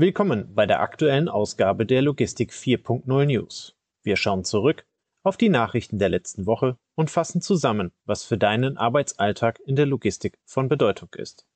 Willkommen 0.00 0.54
bei 0.54 0.64
der 0.64 0.80
aktuellen 0.80 1.28
Ausgabe 1.28 1.84
der 1.84 2.00
Logistik 2.00 2.52
4.0 2.52 3.26
News. 3.26 3.76
Wir 4.02 4.16
schauen 4.16 4.44
zurück 4.44 4.86
auf 5.22 5.36
die 5.36 5.50
Nachrichten 5.50 5.98
der 5.98 6.08
letzten 6.08 6.46
Woche 6.46 6.78
und 6.94 7.10
fassen 7.10 7.42
zusammen, 7.42 7.92
was 8.06 8.24
für 8.24 8.38
deinen 8.38 8.78
Arbeitsalltag 8.78 9.60
in 9.66 9.76
der 9.76 9.84
Logistik 9.84 10.38
von 10.46 10.70
Bedeutung 10.70 11.10
ist. 11.18 11.46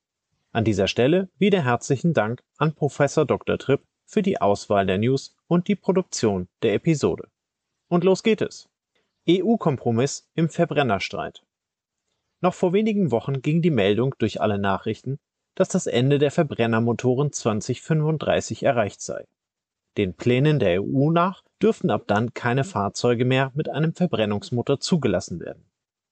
An 0.53 0.63
dieser 0.63 0.89
Stelle 0.89 1.31
wieder 1.39 1.65
herzlichen 1.65 2.13
Dank 2.13 2.43
an 2.59 2.75
Professor 2.75 3.25
Dr. 3.25 3.57
Tripp 3.57 3.83
für 4.05 4.21
die 4.21 4.39
Auswahl 4.39 4.85
der 4.85 4.99
News 4.99 5.35
und 5.47 5.67
die 5.67 5.77
Produktion 5.77 6.47
der 6.61 6.75
Episode. 6.75 7.29
Und 7.89 8.05
los 8.05 8.23
geht 8.23 8.43
es. 8.43 8.69
EU-Kompromiss 9.27 10.29
im 10.35 10.51
Verbrennerstreit. 10.51 11.47
Noch 12.43 12.53
vor 12.53 12.75
wenigen 12.75 13.11
Wochen 13.11 13.41
ging 13.41 13.63
die 13.63 13.71
Meldung 13.71 14.15
durch 14.19 14.43
alle 14.43 14.59
Nachrichten, 14.59 15.19
dass 15.55 15.69
das 15.69 15.87
Ende 15.87 16.19
der 16.19 16.31
Verbrennermotoren 16.31 17.33
2035 17.33 18.63
erreicht 18.63 19.01
sei. 19.01 19.27
Den 19.97 20.15
Plänen 20.15 20.59
der 20.59 20.83
EU 20.83 21.11
nach 21.11 21.45
dürften 21.63 21.91
ab 21.91 22.05
dann 22.07 22.35
keine 22.35 22.65
Fahrzeuge 22.65 23.25
mehr 23.25 23.53
mit 23.55 23.69
einem 23.69 23.95
Verbrennungsmotor 23.95 24.81
zugelassen 24.81 25.41
werden. 25.41 25.65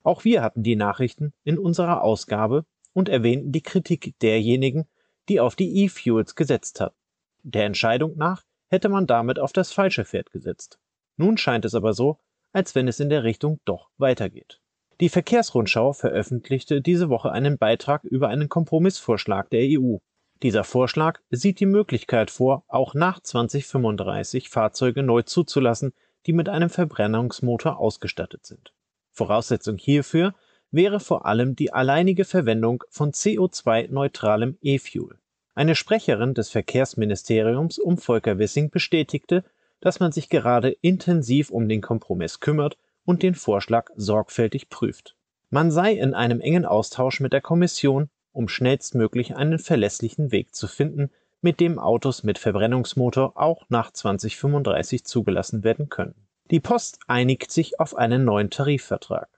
Auch 0.05 0.24
wir 0.24 0.42
hatten 0.42 0.62
die 0.62 0.77
Nachrichten 0.77 1.33
in 1.45 1.59
unserer 1.59 2.02
Ausgabe 2.02 2.64
und 2.92 3.09
erwähnten 3.09 3.52
die 3.52 3.62
Kritik 3.62 4.14
derjenigen, 4.20 4.86
die 5.28 5.41
auf 5.41 5.56
die 5.56 5.84
E-Fuels 5.84 6.34
gesetzt 6.34 6.80
hatten. 6.80 6.97
Der 7.42 7.66
Entscheidung 7.66 8.16
nach 8.16 8.45
hätte 8.69 8.88
man 8.88 9.06
damit 9.06 9.38
auf 9.38 9.52
das 9.52 9.72
falsche 9.72 10.05
Pferd 10.05 10.30
gesetzt. 10.30 10.78
Nun 11.16 11.36
scheint 11.36 11.64
es 11.64 11.74
aber 11.74 11.92
so, 11.92 12.19
als 12.52 12.74
wenn 12.74 12.88
es 12.88 13.00
in 13.00 13.11
der 13.11 13.24
Richtung 13.24 13.61
doch 13.64 13.91
weitergeht. 13.98 14.62
Die 15.01 15.09
Verkehrsrundschau 15.09 15.92
veröffentlichte 15.92 16.80
diese 16.80 17.09
Woche 17.09 17.33
einen 17.33 17.59
Beitrag 17.59 18.05
über 18.05 18.28
einen 18.28 18.48
Kompromissvorschlag 18.48 19.50
der 19.50 19.66
EU. 19.78 19.96
Dieser 20.42 20.64
Vorschlag 20.64 21.20
sieht 21.30 21.60
die 21.60 21.66
Möglichkeit 21.66 22.30
vor, 22.30 22.64
auch 22.69 22.95
nach 22.95 23.20
2035 23.20 24.48
Fahrzeuge 24.48 25.02
neu 25.02 25.23
zuzulassen, 25.23 25.92
die 26.27 26.33
mit 26.33 26.48
einem 26.48 26.70
Verbrennungsmotor 26.70 27.78
ausgestattet 27.78 28.47
sind. 28.47 28.72
Voraussetzung 29.11 29.77
hierfür 29.78 30.34
wäre 30.70 31.00
vor 31.00 31.27
allem 31.27 31.55
die 31.55 31.72
alleinige 31.72 32.24
Verwendung 32.24 32.83
von 32.89 33.12
CO2-neutralem 33.12 34.58
E-Fuel. 34.62 35.19
Eine 35.55 35.74
Sprecherin 35.74 36.34
des 36.34 36.48
Verkehrsministeriums 36.48 37.78
um 37.78 37.98
Volker 37.98 38.39
Wissing 38.39 38.70
bestätigte, 38.70 39.45
dass 39.80 40.00
man 40.00 40.12
sich 40.12 40.28
gerade 40.28 40.70
intensiv 40.80 41.50
um 41.50 41.69
den 41.69 41.83
Kompromiss 41.83 42.41
kümmert 42.41 42.78
und 43.05 43.22
den 43.22 43.34
Vorschlag 43.34 43.91
sorgfältig 43.97 44.69
prüft. 44.69 45.17
Man 45.50 45.70
sei 45.70 45.92
in 45.92 46.14
einem 46.14 46.41
engen 46.41 46.64
Austausch 46.64 47.20
mit 47.20 47.33
der 47.33 47.41
Kommission, 47.41 48.08
um 48.33 48.48
schnellstmöglich 48.48 49.36
einen 49.36 49.58
verlässlichen 49.58 50.33
Weg 50.33 50.55
zu 50.55 50.67
finden, 50.67 51.11
mit 51.42 51.61
dem 51.61 51.78
Autos 51.78 52.23
mit 52.23 52.39
Verbrennungsmotor 52.39 53.33
auch 53.36 53.64
nach 53.69 53.91
2035 53.91 55.05
zugelassen 55.05 55.64
werden 55.64 55.89
können. 55.89 56.14
Die 56.50 56.61
Post 56.61 57.00
einigt 57.08 57.50
sich 57.50 57.80
auf 57.80 57.97
einen 57.97 58.25
neuen 58.25 58.50
Tarifvertrag. 58.50 59.28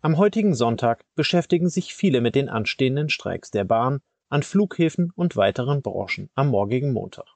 Am 0.00 0.16
heutigen 0.16 0.54
Sonntag 0.54 1.04
beschäftigen 1.14 1.68
sich 1.68 1.94
viele 1.94 2.20
mit 2.20 2.34
den 2.34 2.48
anstehenden 2.48 3.08
Streiks 3.08 3.50
der 3.50 3.64
Bahn, 3.64 4.00
an 4.28 4.42
Flughäfen 4.42 5.12
und 5.14 5.36
weiteren 5.36 5.82
Branchen 5.82 6.28
am 6.34 6.48
morgigen 6.48 6.92
Montag. 6.92 7.26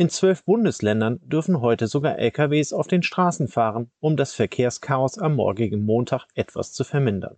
In 0.00 0.08
zwölf 0.08 0.46
Bundesländern 0.46 1.20
dürfen 1.24 1.60
heute 1.60 1.86
sogar 1.86 2.18
LKWs 2.18 2.72
auf 2.72 2.86
den 2.86 3.02
Straßen 3.02 3.48
fahren, 3.48 3.90
um 4.00 4.16
das 4.16 4.32
Verkehrschaos 4.32 5.18
am 5.18 5.34
morgigen 5.34 5.84
Montag 5.84 6.24
etwas 6.34 6.72
zu 6.72 6.84
vermindern. 6.84 7.36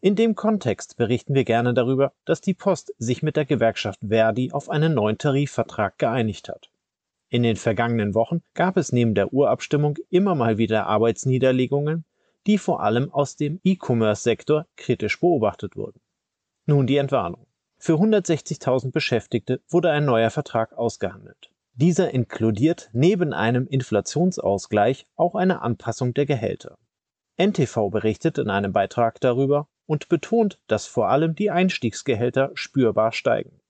In 0.00 0.14
dem 0.14 0.36
Kontext 0.36 0.96
berichten 0.96 1.34
wir 1.34 1.42
gerne 1.42 1.74
darüber, 1.74 2.12
dass 2.24 2.40
die 2.40 2.54
Post 2.54 2.94
sich 2.98 3.24
mit 3.24 3.34
der 3.34 3.44
Gewerkschaft 3.44 3.98
Verdi 4.06 4.52
auf 4.52 4.70
einen 4.70 4.94
neuen 4.94 5.18
Tarifvertrag 5.18 5.98
geeinigt 5.98 6.48
hat. 6.48 6.70
In 7.28 7.42
den 7.42 7.56
vergangenen 7.56 8.14
Wochen 8.14 8.40
gab 8.54 8.76
es 8.76 8.92
neben 8.92 9.16
der 9.16 9.32
Urabstimmung 9.32 9.98
immer 10.08 10.36
mal 10.36 10.58
wieder 10.58 10.86
Arbeitsniederlegungen, 10.86 12.04
die 12.46 12.58
vor 12.58 12.84
allem 12.84 13.12
aus 13.12 13.34
dem 13.34 13.58
E-Commerce-Sektor 13.64 14.68
kritisch 14.76 15.18
beobachtet 15.18 15.74
wurden. 15.74 15.98
Nun 16.66 16.86
die 16.86 16.98
Entwarnung. 16.98 17.48
Für 17.78 17.94
160.000 17.94 18.92
Beschäftigte 18.92 19.60
wurde 19.68 19.90
ein 19.90 20.04
neuer 20.04 20.30
Vertrag 20.30 20.72
ausgehandelt. 20.72 21.50
Dieser 21.78 22.14
inkludiert 22.14 22.88
neben 22.94 23.34
einem 23.34 23.66
Inflationsausgleich 23.66 25.06
auch 25.14 25.34
eine 25.34 25.60
Anpassung 25.60 26.14
der 26.14 26.24
Gehälter. 26.24 26.78
NTV 27.38 27.90
berichtet 27.90 28.38
in 28.38 28.48
einem 28.48 28.72
Beitrag 28.72 29.20
darüber 29.20 29.68
und 29.84 30.08
betont, 30.08 30.58
dass 30.68 30.86
vor 30.86 31.10
allem 31.10 31.34
die 31.34 31.50
Einstiegsgehälter 31.50 32.50
spürbar 32.54 33.12
steigen. 33.12 33.60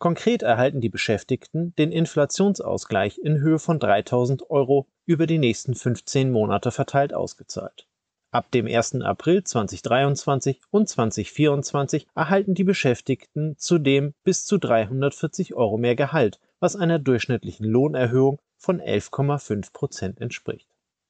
Konkret 0.00 0.42
erhalten 0.42 0.80
die 0.80 0.88
Beschäftigten 0.88 1.76
den 1.76 1.92
Inflationsausgleich 1.92 3.18
in 3.18 3.38
Höhe 3.38 3.60
von 3.60 3.78
3000 3.78 4.50
Euro 4.50 4.88
über 5.06 5.28
die 5.28 5.38
nächsten 5.38 5.76
15 5.76 6.32
Monate 6.32 6.72
verteilt 6.72 7.14
ausgezahlt. 7.14 7.86
Ab 8.32 8.50
dem 8.50 8.66
1. 8.66 8.96
April 9.02 9.44
2023 9.44 10.60
und 10.72 10.88
2024 10.88 12.08
erhalten 12.16 12.54
die 12.54 12.64
Beschäftigten 12.64 13.54
zudem 13.58 14.12
bis 14.24 14.44
zu 14.44 14.58
340 14.58 15.54
Euro 15.54 15.78
mehr 15.78 15.94
Gehalt, 15.94 16.40
was 16.64 16.76
einer 16.76 16.98
durchschnittlichen 16.98 17.66
Lohnerhöhung 17.66 18.40
von 18.56 18.80
11,5 18.80 19.70
Prozent 19.74 20.18
entspricht. 20.22 20.66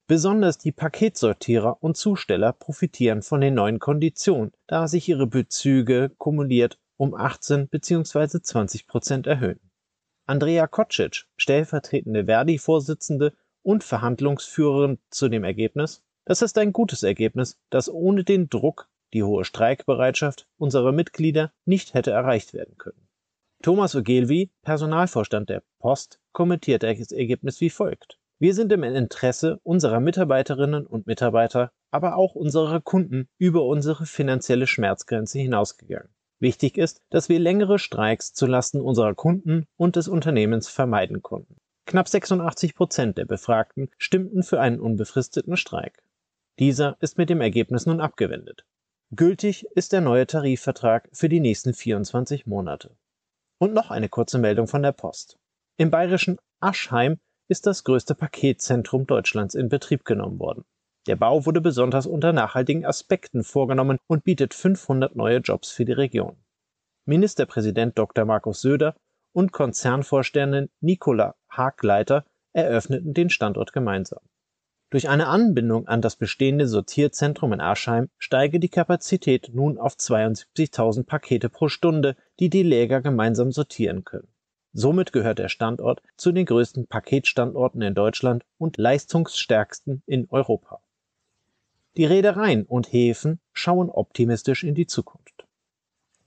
Besonders 0.09 0.59
die 0.59 0.73
Paketsortierer 0.73 1.81
und 1.81 1.97
Zusteller 1.97 2.53
profitieren 2.53 3.23
von 3.23 3.41
den 3.41 3.55
neuen 3.55 3.79
Konditionen, 3.79 4.51
da 4.67 4.89
sich 4.89 5.09
ihre 5.09 5.29
Bezüge 5.29 6.11
kumuliert 6.19 6.81
um 6.97 7.15
18 7.15 7.69
bzw. 7.69 8.41
20 8.43 8.89
Prozent 8.89 9.29
erhöhen. 9.29 9.61
Andrea 10.27 10.67
Kocic, 10.67 11.27
stellvertretende 11.37 12.25
Verdi-Vorsitzende 12.25 13.33
und 13.63 13.85
Verhandlungsführerin 13.85 14.99
zu 15.11 15.29
dem 15.29 15.45
Ergebnis, 15.45 16.03
das 16.25 16.43
ist 16.43 16.59
ein 16.59 16.73
gutes 16.73 17.05
Ergebnis, 17.05 17.61
das 17.71 17.89
ohne 17.89 18.25
den 18.25 18.49
Druck, 18.49 18.89
die 19.13 19.23
hohe 19.23 19.45
Streikbereitschaft 19.45 20.49
unserer 20.59 20.91
Mitglieder 20.91 21.53
nicht 21.65 21.95
hätte 21.95 22.11
erreicht 22.11 22.55
werden 22.55 22.77
können. 22.77 23.05
Thomas 23.65 23.95
Ogilvy, 23.95 24.51
Personalvorstand 24.61 25.49
der 25.49 25.63
Post, 25.79 26.21
kommentiert 26.33 26.83
das 26.83 27.13
Ergebnis 27.13 27.63
wie 27.63 27.71
folgt. 27.71 28.19
Wir 28.39 28.53
sind 28.53 28.71
im 28.73 28.83
Interesse 28.83 29.59
unserer 29.63 30.01
Mitarbeiterinnen 30.01 30.87
und 30.87 31.07
Mitarbeiter, 31.07 31.73
aber 31.91 32.17
auch 32.17 32.35
unserer 32.35 32.83
Kunden 32.83 33.27
über 33.39 33.65
unsere 33.65 34.05
finanzielle 34.05 34.67
Schmerzgrenze 34.67 35.39
hinausgegangen. 35.39 36.11
Wichtig 36.41 36.77
ist, 36.77 37.01
dass 37.09 37.31
wir 37.31 37.39
längere 37.39 37.79
Streiks 37.79 38.35
zulasten 38.35 38.83
unserer 38.83 39.15
Kunden 39.15 39.65
und 39.79 39.97
des 39.97 40.09
Unternehmens 40.09 40.69
vermeiden 40.69 41.23
konnten. 41.23 41.57
Knapp 41.87 42.09
86 42.09 42.75
Prozent 42.75 43.17
der 43.17 43.25
Befragten 43.25 43.89
stimmten 43.97 44.43
für 44.43 44.61
einen 44.61 44.79
unbefristeten 44.79 45.57
Streik. 45.57 46.03
Dieser 46.59 46.99
ist 47.01 47.17
mit 47.17 47.31
dem 47.31 47.41
Ergebnis 47.41 47.87
nun 47.87 48.03
abgewendet. 48.03 48.67
Gültig 49.17 49.65
ist 49.75 49.95
der 49.95 50.03
neue 50.03 50.27
Tarifvertrag 50.27 51.09
für 51.15 51.31
die 51.31 51.41
nächsten 51.41 51.73
24 51.73 52.45
Monate. 52.45 52.95
Und 53.59 53.73
noch 53.73 53.91
eine 53.91 54.09
kurze 54.09 54.39
Meldung 54.39 54.67
von 54.67 54.83
der 54.83 54.93
Post. 54.93 55.39
Im 55.77 55.91
bayerischen 55.91 56.39
Aschheim 56.61 57.19
ist 57.49 57.67
das 57.67 57.85
größte 57.85 58.15
Paketzentrum 58.15 59.07
Deutschlands 59.07 59.55
in 59.55 59.69
Betrieb 59.69 60.05
genommen 60.05 60.39
worden. 60.39 60.65
Der 61.07 61.17
Bau 61.17 61.45
wurde 61.45 61.61
besonders 61.61 62.07
unter 62.07 62.33
nachhaltigen 62.33 62.87
Aspekten 62.87 63.45
vorgenommen 63.45 63.99
und 64.07 64.25
bietet 64.25 64.55
500 64.55 65.15
neue 65.17 65.39
Jobs 65.39 65.71
für 65.71 65.85
die 65.85 65.93
Region. 65.93 66.43
Ministerpräsident 67.07 67.99
Dr. 67.99 68.25
Markus 68.25 68.63
Söder 68.63 68.97
und 69.35 69.53
Konzernvorständin 69.53 70.71
Nicola 70.81 71.35
Hagleiter 71.51 72.25
eröffneten 72.55 73.13
den 73.13 73.29
Standort 73.29 73.73
gemeinsam. 73.73 74.21
Durch 74.95 75.09
eine 75.09 75.27
Anbindung 75.27 75.89
an 75.89 76.03
das 76.03 76.15
bestehende 76.15 76.69
Sortierzentrum 76.69 77.53
in 77.53 77.61
Aschheim 77.61 78.11
steige 78.17 78.61
die 78.61 78.69
Kapazität 78.69 79.51
nun 79.53 79.77
auf 79.77 79.95
72.000 79.97 81.03
Pakete 81.05 81.49
pro 81.49 81.67
Stunde, 81.67 82.15
die 82.39 82.49
die 82.49 82.63
Läger 82.63 83.01
gemeinsam 83.01 83.51
sortieren 83.51 84.05
können. 84.05 84.29
Somit 84.73 85.13
gehört 85.13 85.41
der 85.41 85.49
Standort 85.49 86.01
zu 86.17 86.31
den 86.31 86.47
größten 86.47 86.87
Paketstandorten 86.87 87.83
in 87.83 87.97
Deutschland 87.97 88.45
und 88.57 88.77
leistungsstärksten 88.77 90.05
in 90.07 90.29
Europa. 90.31 90.81
Die 91.97 92.05
Reedereien 92.05 92.65
und 92.65 92.93
Häfen 92.93 93.41
schauen 93.53 93.91
optimistisch 93.91 94.63
in 94.63 94.77
die 94.77 94.87
Zukunft. 94.87 95.45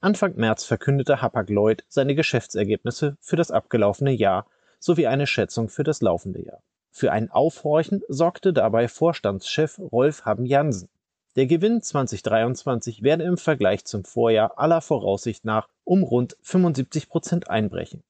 Anfang 0.01 0.35
März 0.35 0.65
verkündete 0.65 1.21
Hapag-Lloyd 1.21 1.85
seine 1.87 2.15
Geschäftsergebnisse 2.15 3.15
für 3.21 3.37
das 3.37 3.49
abgelaufene 3.49 4.11
Jahr 4.11 4.45
sowie 4.77 5.07
eine 5.07 5.25
Schätzung 5.25 5.69
für 5.69 5.85
das 5.85 6.01
laufende 6.01 6.43
Jahr. 6.43 6.61
Für 6.97 7.11
ein 7.11 7.29
Aufhorchen 7.29 8.01
sorgte 8.07 8.53
dabei 8.53 8.87
Vorstandschef 8.87 9.77
Rolf 9.77 10.25
Haben 10.25 10.47
Jansen. 10.47 10.89
Der 11.35 11.45
Gewinn 11.45 11.83
2023 11.83 13.03
werde 13.03 13.23
im 13.23 13.37
Vergleich 13.37 13.85
zum 13.85 14.03
Vorjahr 14.03 14.57
aller 14.57 14.81
Voraussicht 14.81 15.45
nach 15.45 15.67
um 15.83 16.01
rund 16.01 16.37
75 16.41 17.07
Prozent 17.07 17.51
einbrechen. 17.51 18.01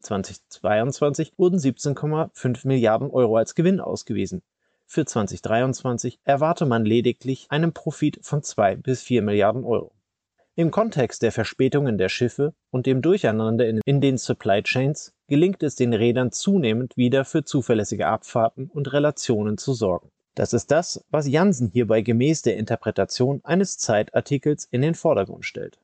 2022 0.00 1.38
wurden 1.38 1.58
17,5 1.58 2.66
Milliarden 2.66 3.10
Euro 3.10 3.38
als 3.38 3.54
Gewinn 3.54 3.80
ausgewiesen. 3.80 4.42
Für 4.84 5.06
2023 5.06 6.20
erwarte 6.24 6.66
man 6.66 6.84
lediglich 6.84 7.46
einen 7.48 7.72
Profit 7.72 8.18
von 8.20 8.42
2 8.42 8.76
bis 8.76 9.00
4 9.00 9.22
Milliarden 9.22 9.64
Euro. 9.64 9.94
Im 10.54 10.70
Kontext 10.70 11.22
der 11.22 11.32
Verspätungen 11.32 11.96
der 11.96 12.10
Schiffe 12.10 12.52
und 12.70 12.84
dem 12.84 13.00
Durcheinander 13.00 13.66
in, 13.66 13.80
den 14.02 14.18
Supply 14.18 14.62
Chains 14.62 15.14
gelingt 15.28 15.62
es 15.62 15.76
den 15.76 15.92
Rädern 15.92 16.32
zunehmend 16.32 16.96
wieder 16.96 17.24
für 17.24 17.44
zuverlässige 17.44 18.08
Abfahrten 18.08 18.68
und 18.68 18.92
Relationen 18.92 19.58
zu 19.58 19.74
sorgen. 19.74 20.10
Das 20.34 20.52
ist 20.52 20.70
das, 20.70 21.04
was 21.10 21.28
Jansen 21.28 21.68
hierbei 21.68 22.00
gemäß 22.00 22.42
der 22.42 22.56
Interpretation 22.56 23.40
eines 23.44 23.76
Zeitartikels 23.78 24.64
in 24.64 24.82
den 24.82 24.94
Vordergrund 24.94 25.44
stellt. 25.44 25.78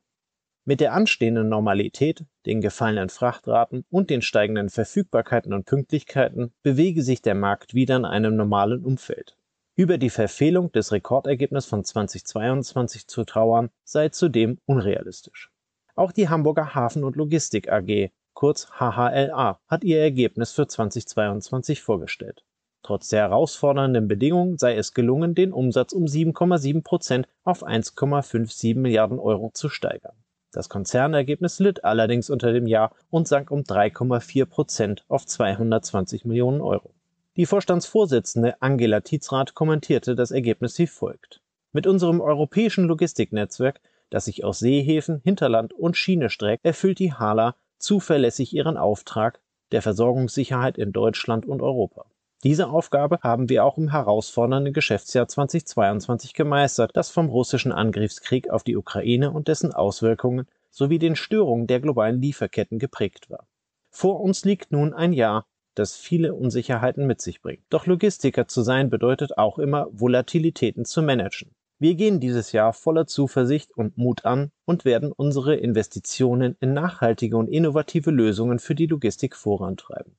Mit 0.67 0.79
der 0.79 0.93
anstehenden 0.93 1.47
Normalität, 1.47 2.25
den 2.47 2.59
gefallenen 2.59 3.09
Frachtraten 3.09 3.85
und 3.91 4.09
den 4.09 4.23
steigenden 4.23 4.69
Verfügbarkeiten 4.69 5.53
und 5.53 5.65
Pünktlichkeiten 5.65 6.53
bewege 6.63 7.03
sich 7.03 7.21
der 7.21 7.35
Markt 7.35 7.75
wieder 7.75 7.97
in 7.97 8.05
einem 8.05 8.35
normalen 8.35 8.83
Umfeld. 8.83 9.37
Über 9.75 9.97
die 9.99 10.09
Verfehlung 10.09 10.71
des 10.71 10.91
Rekordergebnisses 10.91 11.69
von 11.69 11.83
2022 11.83 13.07
zu 13.07 13.25
trauern, 13.25 13.69
sei 13.83 14.09
zudem 14.09 14.57
unrealistisch. 14.65 15.51
Auch 15.95 16.11
die 16.11 16.29
Hamburger 16.29 16.73
Hafen- 16.73 17.03
und 17.03 17.15
Logistik 17.15 17.69
AG, 17.69 18.09
kurz 18.35 18.67
HHLA, 18.79 19.59
hat 19.67 19.83
ihr 19.83 19.99
Ergebnis 19.99 20.51
für 20.51 20.67
2022 20.67 21.81
vorgestellt. 21.81 22.43
Trotz 22.83 23.07
der 23.07 23.21
herausfordernden 23.21 24.07
Bedingungen 24.07 24.59
sei 24.59 24.75
es 24.75 24.93
gelungen, 24.93 25.33
den 25.33 25.51
Umsatz 25.51 25.91
um 25.91 26.05
7,7 26.05 26.83
Prozent 26.83 27.27
auf 27.43 27.65
1,57 27.65 28.77
Milliarden 28.77 29.17
Euro 29.17 29.49
zu 29.55 29.69
steigern. 29.69 30.13
Das 30.51 30.69
Konzernergebnis 30.69 31.57
litt 31.57 31.83
allerdings 31.83 32.29
unter 32.29 32.53
dem 32.53 32.67
Jahr 32.67 32.95
und 33.09 33.27
sank 33.27 33.49
um 33.49 33.61
3,4 33.61 34.45
Prozent 34.45 35.03
auf 35.07 35.25
220 35.25 36.25
Millionen 36.25 36.61
Euro. 36.61 36.91
Die 37.37 37.47
Vorstandsvorsitzende 37.47 38.61
Angela 38.61 39.01
Tietzrath 39.01 39.55
kommentierte 39.55 40.15
das 40.15 40.31
Ergebnis 40.31 40.77
wie 40.77 40.87
folgt. 40.87 41.41
Mit 41.73 41.87
unserem 41.87 42.21
europäischen 42.21 42.85
Logistiknetzwerk, 42.85 43.81
das 44.09 44.25
sich 44.25 44.45
aus 44.45 44.59
Seehäfen, 44.59 45.19
Hinterland 45.23 45.73
und 45.73 45.97
Schiene 45.97 46.29
streckt, 46.29 46.63
erfüllt 46.63 46.99
die 46.99 47.13
HALA 47.13 47.55
zuverlässig 47.77 48.53
ihren 48.53 48.77
Auftrag 48.77 49.39
der 49.71 49.81
Versorgungssicherheit 49.81 50.77
in 50.77 50.91
Deutschland 50.91 51.45
und 51.45 51.61
Europa. 51.61 52.05
Diese 52.43 52.69
Aufgabe 52.69 53.19
haben 53.23 53.49
wir 53.49 53.65
auch 53.65 53.77
im 53.77 53.89
herausfordernden 53.89 54.73
Geschäftsjahr 54.73 55.27
2022 55.27 56.33
gemeistert, 56.33 56.91
das 56.93 57.09
vom 57.09 57.27
russischen 57.29 57.71
Angriffskrieg 57.71 58.49
auf 58.49 58.63
die 58.63 58.77
Ukraine 58.77 59.31
und 59.31 59.47
dessen 59.47 59.73
Auswirkungen 59.73 60.47
sowie 60.69 60.99
den 60.99 61.15
Störungen 61.15 61.65
der 61.65 61.79
globalen 61.79 62.21
Lieferketten 62.21 62.77
geprägt 62.77 63.29
war. 63.29 63.47
Vor 63.89 64.19
uns 64.19 64.45
liegt 64.45 64.71
nun 64.71 64.93
ein 64.93 65.13
Jahr, 65.13 65.47
das 65.73 65.95
viele 65.95 66.35
Unsicherheiten 66.35 67.07
mit 67.07 67.21
sich 67.21 67.41
bringt. 67.41 67.63
Doch 67.69 67.87
Logistiker 67.87 68.47
zu 68.47 68.61
sein 68.61 68.89
bedeutet 68.89 69.37
auch 69.37 69.57
immer, 69.57 69.87
Volatilitäten 69.91 70.85
zu 70.85 71.01
managen. 71.01 71.54
Wir 71.77 71.95
gehen 71.95 72.21
dieses 72.21 72.53
Jahr 72.53 72.71
voller 72.71 73.05
Zuversicht 73.05 73.75
und 73.75 73.97
Mut 73.97 74.23
an 74.23 74.51
und 74.63 74.85
werden 74.85 75.11
unsere 75.11 75.55
Investitionen 75.55 76.55
in 76.61 76.73
nachhaltige 76.73 77.35
und 77.35 77.49
innovative 77.49 78.11
Lösungen 78.11 78.59
für 78.59 78.75
die 78.75 78.87
Logistik 78.87 79.35
vorantreiben 79.35 80.15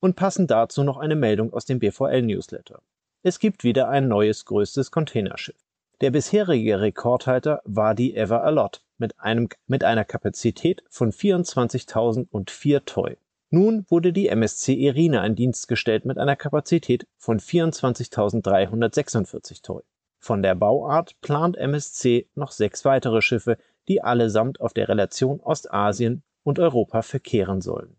und 0.00 0.16
passend 0.16 0.50
dazu 0.50 0.82
noch 0.84 0.98
eine 0.98 1.16
Meldung 1.16 1.52
aus 1.52 1.66
dem 1.66 1.78
BVL-Newsletter. 1.78 2.82
Es 3.22 3.38
gibt 3.38 3.62
wieder 3.64 3.88
ein 3.88 4.08
neues 4.08 4.46
größtes 4.46 4.90
Containerschiff. 4.90 5.62
Der 6.00 6.10
bisherige 6.10 6.80
Rekordhalter 6.80 7.60
war 7.64 7.94
die 7.94 8.16
Ever 8.16 8.42
Alot 8.42 8.82
mit, 8.96 9.20
einem, 9.20 9.50
mit 9.66 9.84
einer 9.84 10.06
Kapazität 10.06 10.82
von 10.88 11.12
24.004 11.12 12.84
Toy. 12.86 13.18
Nun 13.50 13.84
wurde 13.88 14.12
die 14.12 14.28
MSC 14.28 14.74
Irina 14.74 15.26
in 15.26 15.34
Dienst 15.34 15.66
gestellt 15.68 16.06
mit 16.06 16.18
einer 16.18 16.36
Kapazität 16.36 17.06
von 17.18 17.40
24.346 17.40 19.62
Toy. 19.62 19.82
Von 20.22 20.42
der 20.42 20.54
Bauart 20.54 21.18
plant 21.22 21.56
MSC 21.56 22.28
noch 22.34 22.52
sechs 22.52 22.84
weitere 22.84 23.22
Schiffe, 23.22 23.56
die 23.88 24.02
allesamt 24.02 24.60
auf 24.60 24.74
der 24.74 24.88
Relation 24.88 25.40
Ostasien 25.40 26.22
und 26.42 26.58
Europa 26.58 27.02
verkehren 27.02 27.62
sollen. 27.62 27.96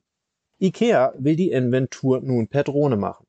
IKEA 0.59 1.13
will 1.17 1.35
die 1.35 1.51
Inventur 1.51 2.21
nun 2.21 2.47
per 2.47 2.63
Drohne 2.63 2.95
machen. 2.95 3.25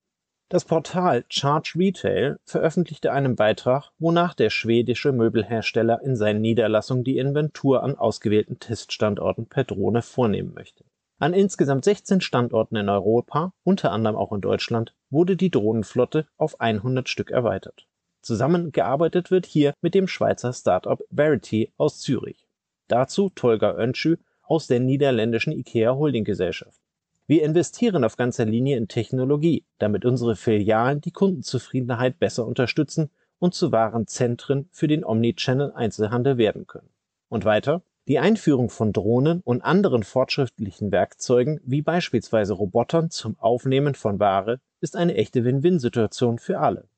Das 0.50 0.66
Portal 0.66 1.24
Charge 1.30 1.72
Retail 1.78 2.38
veröffentlichte 2.44 3.10
einen 3.10 3.36
Beitrag, 3.36 3.90
wonach 3.98 4.34
der 4.34 4.50
schwedische 4.50 5.10
Möbelhersteller 5.10 6.02
in 6.02 6.14
seinen 6.14 6.42
Niederlassungen 6.42 7.04
die 7.04 7.16
Inventur 7.16 7.82
an 7.82 7.96
ausgewählten 7.96 8.58
Teststandorten 8.58 9.46
per 9.46 9.64
Drohne 9.64 10.02
vornehmen 10.02 10.52
möchte. 10.52 10.84
An 11.18 11.32
insgesamt 11.32 11.84
16 11.84 12.20
Standorten 12.20 12.76
in 12.76 12.90
Europa, 12.90 13.54
unter 13.64 13.92
anderem 13.92 14.16
auch 14.16 14.32
in 14.32 14.42
Deutschland, 14.42 14.94
wurde 15.08 15.36
die 15.36 15.50
Drohnenflotte 15.50 16.26
auf 16.36 16.60
100 16.60 17.08
Stück 17.08 17.30
erweitert. 17.30 17.86
Zusammengearbeitet 18.22 19.30
wird 19.30 19.46
hier 19.46 19.74
mit 19.82 19.94
dem 19.94 20.08
Schweizer 20.08 20.52
Startup 20.52 21.02
Verity 21.10 21.72
aus 21.76 22.00
Zürich. 22.00 22.46
Dazu 22.88 23.30
Tolga 23.34 23.74
Önschü 23.76 24.16
aus 24.42 24.66
der 24.66 24.80
niederländischen 24.80 25.52
IKEA 25.52 25.94
Holding 25.94 26.24
Gesellschaft. 26.24 26.80
Wir 27.26 27.44
investieren 27.44 28.04
auf 28.04 28.16
ganzer 28.16 28.44
Linie 28.44 28.76
in 28.76 28.88
Technologie, 28.88 29.64
damit 29.78 30.04
unsere 30.04 30.36
Filialen 30.36 31.00
die 31.00 31.12
Kundenzufriedenheit 31.12 32.18
besser 32.18 32.46
unterstützen 32.46 33.10
und 33.38 33.54
zu 33.54 33.72
wahren 33.72 34.06
Zentren 34.06 34.68
für 34.70 34.88
den 34.88 35.04
Omnichannel 35.04 35.72
Einzelhandel 35.72 36.38
werden 36.38 36.66
können. 36.66 36.90
Und 37.28 37.44
weiter, 37.44 37.82
die 38.08 38.18
Einführung 38.18 38.68
von 38.68 38.92
Drohnen 38.92 39.40
und 39.44 39.62
anderen 39.62 40.02
fortschrittlichen 40.02 40.92
Werkzeugen 40.92 41.60
wie 41.64 41.82
beispielsweise 41.82 42.52
Robotern 42.52 43.10
zum 43.10 43.38
Aufnehmen 43.38 43.94
von 43.94 44.20
Ware 44.20 44.60
ist 44.80 44.96
eine 44.96 45.14
echte 45.14 45.44
Win-Win-Situation 45.44 46.38
für 46.38 46.58
alle. 46.58 46.88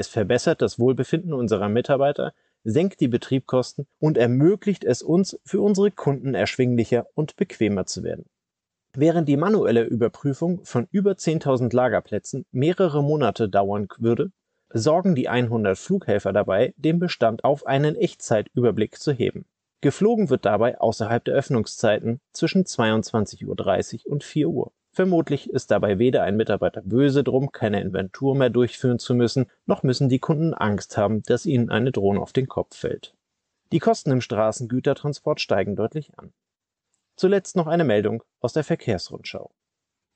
Es 0.00 0.08
verbessert 0.08 0.62
das 0.62 0.78
Wohlbefinden 0.78 1.34
unserer 1.34 1.68
Mitarbeiter, 1.68 2.32
senkt 2.64 3.00
die 3.00 3.08
Betriebskosten 3.08 3.86
und 3.98 4.16
ermöglicht 4.16 4.82
es 4.82 5.02
uns, 5.02 5.38
für 5.44 5.60
unsere 5.60 5.90
Kunden 5.90 6.32
erschwinglicher 6.32 7.06
und 7.12 7.36
bequemer 7.36 7.84
zu 7.84 8.02
werden. 8.02 8.24
Während 8.94 9.28
die 9.28 9.36
manuelle 9.36 9.82
Überprüfung 9.82 10.64
von 10.64 10.88
über 10.90 11.10
10.000 11.12 11.76
Lagerplätzen 11.76 12.46
mehrere 12.50 13.02
Monate 13.02 13.50
dauern 13.50 13.88
würde, 13.98 14.32
sorgen 14.72 15.14
die 15.14 15.28
100 15.28 15.76
Flughelfer 15.76 16.32
dabei, 16.32 16.72
den 16.78 16.98
Bestand 16.98 17.44
auf 17.44 17.66
einen 17.66 17.94
Echtzeitüberblick 17.94 18.98
zu 18.98 19.12
heben. 19.12 19.44
Geflogen 19.82 20.30
wird 20.30 20.46
dabei 20.46 20.80
außerhalb 20.80 21.22
der 21.26 21.34
Öffnungszeiten 21.34 22.22
zwischen 22.32 22.64
22.30 22.64 24.06
Uhr 24.06 24.12
und 24.12 24.24
4 24.24 24.48
Uhr. 24.48 24.72
Vermutlich 25.00 25.48
ist 25.48 25.70
dabei 25.70 25.98
weder 25.98 26.24
ein 26.24 26.36
Mitarbeiter 26.36 26.82
böse 26.82 27.24
drum, 27.24 27.52
keine 27.52 27.80
Inventur 27.80 28.34
mehr 28.34 28.50
durchführen 28.50 28.98
zu 28.98 29.14
müssen, 29.14 29.46
noch 29.64 29.82
müssen 29.82 30.10
die 30.10 30.18
Kunden 30.18 30.52
Angst 30.52 30.98
haben, 30.98 31.22
dass 31.22 31.46
ihnen 31.46 31.70
eine 31.70 31.90
Drohne 31.90 32.20
auf 32.20 32.34
den 32.34 32.48
Kopf 32.48 32.76
fällt. 32.76 33.14
Die 33.72 33.78
Kosten 33.78 34.10
im 34.10 34.20
Straßengütertransport 34.20 35.40
steigen 35.40 35.74
deutlich 35.74 36.18
an. 36.18 36.34
Zuletzt 37.16 37.56
noch 37.56 37.66
eine 37.66 37.84
Meldung 37.84 38.22
aus 38.40 38.52
der 38.52 38.62
Verkehrsrundschau. 38.62 39.50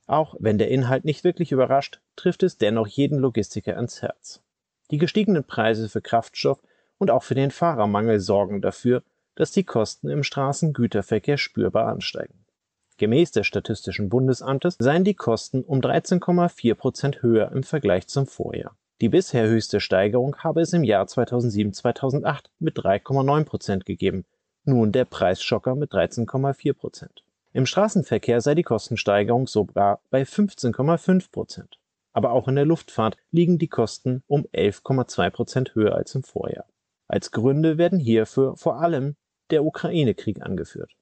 Auch 0.07 0.37
wenn 0.39 0.59
der 0.59 0.69
Inhalt 0.69 1.07
nicht 1.07 1.25
wirklich 1.25 1.51
überrascht, 1.51 2.03
trifft 2.15 2.43
es 2.43 2.59
dennoch 2.59 2.87
jeden 2.87 3.19
Logistiker 3.21 3.77
ans 3.77 4.03
Herz. 4.03 4.43
Die 4.91 4.99
gestiegenen 4.99 5.45
Preise 5.45 5.89
für 5.89 6.03
Kraftstoff 6.03 6.61
und 6.99 7.11
auch 7.11 7.23
für 7.23 7.35
den 7.35 7.53
Fahrermangel 7.53 8.21
sorgen 8.21 8.61
dafür, 8.61 9.03
dass 9.35 9.51
die 9.51 9.65
Kosten 9.65 10.11
im 10.11 10.25
Straßengüterverkehr 10.25 11.39
spürbar 11.39 11.89
ansteigen. 11.89 12.44
Gemäß 12.97 13.33
des 13.33 13.47
Statistischen 13.47 14.09
Bundesamtes 14.09 14.77
seien 14.79 15.03
die 15.03 15.15
Kosten 15.15 15.63
um 15.63 15.81
13,4 15.81 16.75
Prozent 16.75 17.23
höher 17.23 17.51
im 17.51 17.65
Vergleich 17.65 18.07
zum 18.07 18.27
Vorjahr. 18.27 18.77
Die 19.01 19.09
bisher 19.09 19.49
höchste 19.49 19.81
Steigerung 19.81 20.37
habe 20.39 20.61
es 20.61 20.73
im 20.73 20.85
Jahr 20.85 21.05
2007-2008 21.05 22.45
mit 22.61 22.79
3,9 22.79 23.45
Prozent 23.45 23.85
gegeben, 23.85 24.25
nun 24.65 24.93
der 24.93 25.05
Preisschocker 25.05 25.75
mit 25.75 25.93
13,4 25.93 26.73
Prozent. 26.73 27.25
Im 27.53 27.67
Straßenverkehr 27.67 28.41
sei 28.41 28.55
die 28.55 28.63
Kostensteigerung 28.63 29.49
sogar 29.49 30.01
bei 30.11 30.23
15,5 30.23 31.31
Prozent. 31.33 31.79
Aber 32.13 32.31
auch 32.31 32.47
in 32.47 32.55
der 32.55 32.65
Luftfahrt 32.65 33.17
liegen 33.33 33.59
die 33.59 33.69
Kosten 33.69 34.23
um 34.29 34.45
11,2 34.55 35.31
Prozent 35.31 35.75
höher 35.75 35.97
als 35.97 36.15
im 36.15 36.23
Vorjahr. 36.23 36.67
Als 37.09 37.33
Gründe 37.33 37.77
werden 37.77 37.99
hierfür 37.99 38.57
vor 38.57 38.81
allem 38.81 39.17
der 39.51 39.65
Ukraine-Krieg 39.65 40.41
angeführt. 40.41 40.93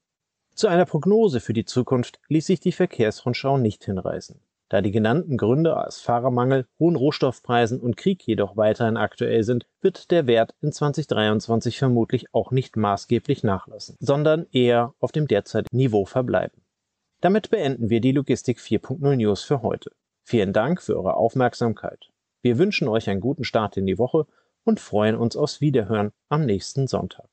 Zu 0.55 0.67
einer 0.67 0.85
Prognose 0.85 1.39
für 1.39 1.53
die 1.53 1.65
Zukunft 1.65 2.19
ließ 2.29 2.45
sich 2.45 2.59
die 2.59 2.71
Verkehrsrundschau 2.71 3.57
nicht 3.57 3.83
hinreißen. 3.85 4.39
Da 4.69 4.81
die 4.81 4.91
genannten 4.91 5.37
Gründe 5.37 5.77
als 5.77 5.99
Fahrermangel, 5.99 6.67
hohen 6.79 6.95
Rohstoffpreisen 6.95 7.79
und 7.79 7.97
Krieg 7.97 8.25
jedoch 8.25 8.55
weiterhin 8.55 8.97
aktuell 8.97 9.43
sind, 9.43 9.65
wird 9.81 10.11
der 10.11 10.27
Wert 10.27 10.53
in 10.61 10.71
2023 10.71 11.77
vermutlich 11.77 12.33
auch 12.33 12.51
nicht 12.51 12.75
maßgeblich 12.75 13.43
nachlassen, 13.43 13.97
sondern 13.99 14.45
eher 14.51 14.93
auf 14.99 15.11
dem 15.11 15.27
derzeitigen 15.27 15.75
Niveau 15.75 16.05
verbleiben. 16.05 16.61
Damit 17.21 17.49
beenden 17.49 17.89
wir 17.89 18.01
die 18.01 18.11
Logistik 18.11 18.59
4.0 18.59 19.15
News 19.15 19.43
für 19.43 19.61
heute. 19.63 19.91
Vielen 20.23 20.53
Dank 20.53 20.81
für 20.81 20.97
eure 20.97 21.15
Aufmerksamkeit. 21.15 22.09
Wir 22.41 22.57
wünschen 22.57 22.87
euch 22.87 23.09
einen 23.09 23.21
guten 23.21 23.43
Start 23.43 23.77
in 23.77 23.85
die 23.85 23.97
Woche 23.97 24.27
und 24.63 24.79
freuen 24.79 25.15
uns 25.15 25.35
aufs 25.35 25.61
Wiederhören 25.61 26.11
am 26.29 26.45
nächsten 26.45 26.87
Sonntag. 26.87 27.32